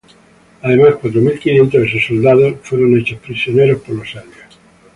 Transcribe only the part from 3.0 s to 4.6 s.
prisioneros por los serbios.